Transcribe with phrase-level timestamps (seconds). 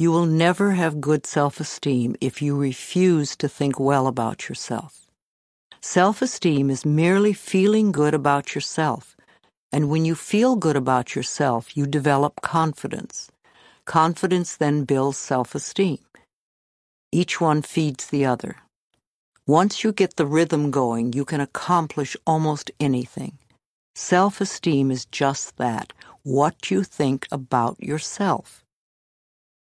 [0.00, 5.10] You will never have good self esteem if you refuse to think well about yourself.
[5.80, 9.16] Self esteem is merely feeling good about yourself.
[9.72, 13.32] And when you feel good about yourself, you develop confidence.
[13.86, 15.98] Confidence then builds self esteem.
[17.10, 18.54] Each one feeds the other.
[19.48, 23.36] Once you get the rhythm going, you can accomplish almost anything.
[23.96, 25.92] Self esteem is just that
[26.22, 28.64] what you think about yourself.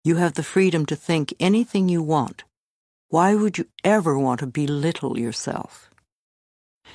[0.03, 2.45] You have the freedom to think anything you want.
[3.09, 5.91] Why would you ever want to belittle yourself?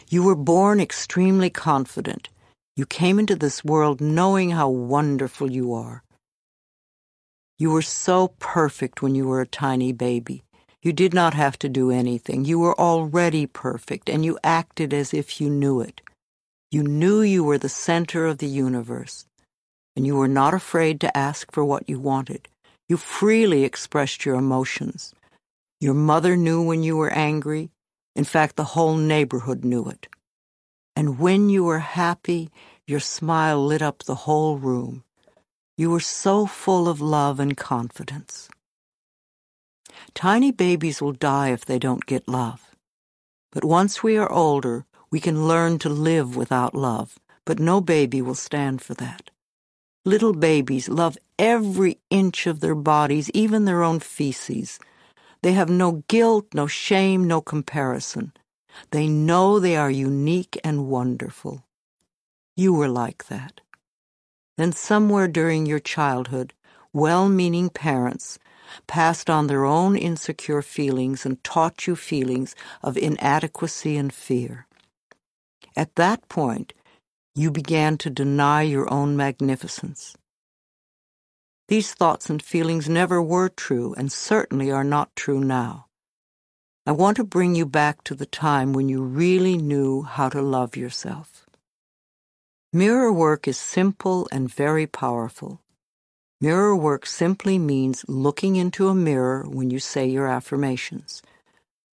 [0.09, 2.29] You were born extremely confident.
[2.75, 6.03] You came into this world knowing how wonderful you are.
[7.59, 10.43] You were so perfect when you were a tiny baby.
[10.81, 12.43] You did not have to do anything.
[12.43, 16.01] You were already perfect, and you acted as if you knew it.
[16.71, 19.25] You knew you were the center of the universe,
[19.95, 22.47] and you were not afraid to ask for what you wanted.
[22.87, 25.13] You freely expressed your emotions.
[25.81, 27.71] Your mother knew when you were angry.
[28.15, 30.07] In fact, the whole neighborhood knew it.
[30.95, 32.49] And when you were happy,
[32.87, 35.03] your smile lit up the whole room.
[35.77, 38.47] You were so full of love and confidence.
[40.13, 42.75] Tiny babies will die if they don't get love.
[43.51, 48.21] But once we are older, we can learn to live without love, but no baby
[48.21, 49.31] will stand for that.
[50.07, 54.79] Little babies love every inch of their bodies, even their own feces.
[55.41, 58.31] They have no guilt, no shame, no comparison.
[58.91, 61.65] They know they are unique and wonderful.
[62.55, 63.61] You were like that.
[64.57, 66.53] Then, somewhere during your childhood,
[66.93, 68.37] well meaning parents
[68.85, 74.67] passed on their own insecure feelings and taught you feelings of inadequacy and fear.
[75.75, 76.73] At that point,
[77.35, 80.15] you began to deny your own magnificence.
[81.67, 85.87] These thoughts and feelings never were true and certainly are not true now.
[86.85, 90.41] I want to bring you back to the time when you really knew how to
[90.41, 91.45] love yourself.
[92.71, 95.61] Mirror work is simple and very powerful.
[96.39, 101.21] Mirror work simply means looking into a mirror when you say your affirmations.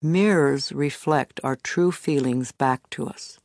[0.01, 3.39] Mirrors reflect our true feelings back to us.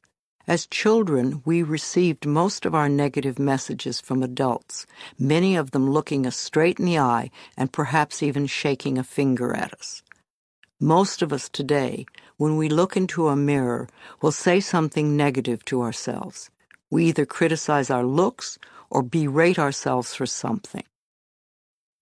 [0.48, 4.86] As children, we received most of our negative messages from adults,
[5.18, 9.54] many of them looking us straight in the eye and perhaps even shaking a finger
[9.54, 10.02] at us.
[10.80, 12.06] Most of us today,
[12.38, 13.88] when we look into a mirror,
[14.22, 16.48] will say something negative to ourselves.
[16.88, 18.58] We either criticize our looks
[18.88, 20.84] or berate ourselves for something.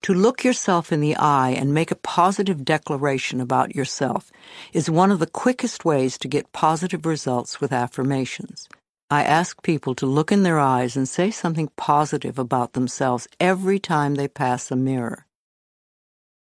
[0.06, 4.30] To look yourself in the eye and make a positive declaration about yourself
[4.72, 8.68] is one of the quickest ways to get positive results with affirmations.
[9.10, 13.80] I ask people to look in their eyes and say something positive about themselves every
[13.80, 15.26] time they pass a mirror.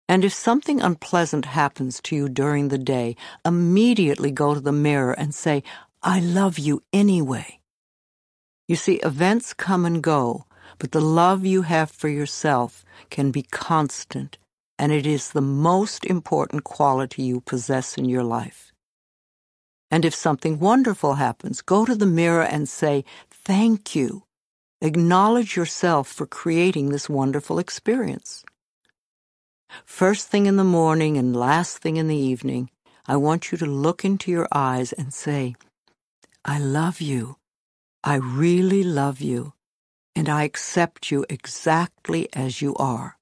[0.09, 5.13] And if something unpleasant happens to you during the day, immediately go to the mirror
[5.13, 5.63] and say,
[6.01, 7.61] I love you anyway.
[8.67, 10.47] You see, events come and go,
[10.79, 14.37] but the love you have for yourself can be constant,
[14.77, 18.71] and it is the most important quality you possess in your life.
[19.91, 24.23] And if something wonderful happens, go to the mirror and say, Thank you.
[24.81, 28.43] Acknowledge yourself for creating this wonderful experience.
[29.85, 32.69] First thing in the morning and last thing in the evening,
[33.07, 35.55] I want you to look into your eyes and say,
[36.43, 37.37] I love you.
[38.03, 39.52] I really love you
[40.15, 43.17] and I accept you exactly as you are.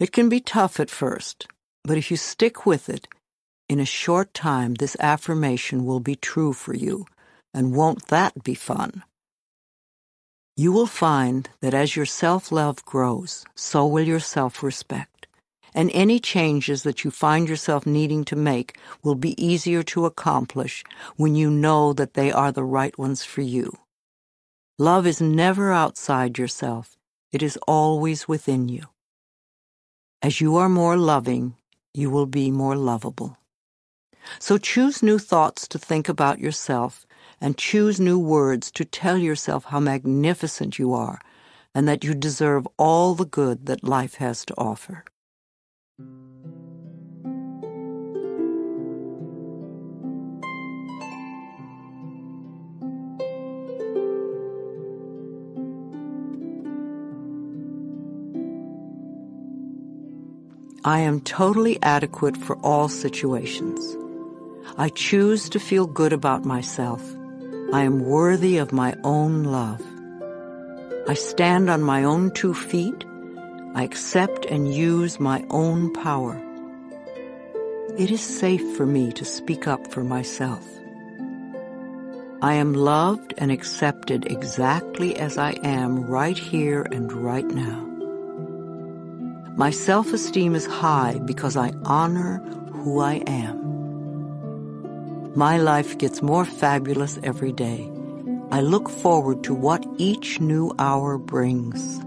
[0.00, 1.46] It can be tough at first,
[1.84, 3.08] but if you stick with it,
[3.68, 7.06] in a short time this affirmation will be true for you,
[7.52, 9.02] and won't that be fun?
[10.56, 15.26] You will find that as your self love grows, so will your self respect,
[15.74, 20.82] and any changes that you find yourself needing to make will be easier to accomplish
[21.16, 23.76] when you know that they are the right ones for you.
[24.80, 26.96] Love is never outside yourself,
[27.32, 28.84] it is always within you.
[30.22, 31.56] As you are more loving,
[31.92, 33.36] you will be more lovable.
[34.38, 37.06] So choose new thoughts to think about yourself
[37.40, 41.20] and choose new words to tell yourself how magnificent you are
[41.74, 45.02] and that you deserve all the good that life has to offer.
[60.84, 63.96] I am totally adequate for all situations.
[64.76, 67.02] I choose to feel good about myself.
[67.72, 69.82] I am worthy of my own love.
[71.08, 73.04] I stand on my own two feet.
[73.74, 76.40] I accept and use my own power.
[77.98, 80.64] It is safe for me to speak up for myself.
[82.40, 87.87] I am loved and accepted exactly as I am right here and right now.
[89.58, 92.38] My self-esteem is high because I honor
[92.74, 93.56] who I am.
[95.34, 97.90] My life gets more fabulous every day.
[98.52, 101.98] I look forward to what each new hour brings.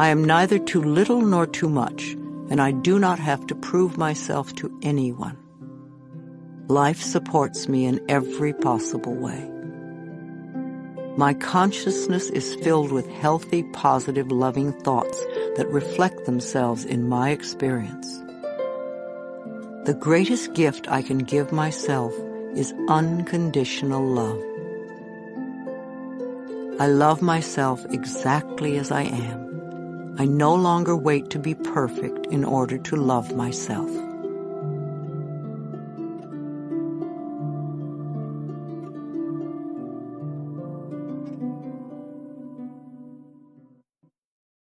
[0.00, 2.02] I am neither too little nor too much,
[2.50, 5.38] and I do not have to prove myself to anyone.
[6.66, 9.48] Life supports me in every possible way.
[11.16, 15.20] My consciousness is filled with healthy, positive, loving thoughts
[15.56, 18.18] that reflect themselves in my experience.
[19.86, 22.14] The greatest gift I can give myself
[22.54, 24.40] is unconditional love.
[26.80, 30.14] I love myself exactly as I am.
[30.18, 33.90] I no longer wait to be perfect in order to love myself.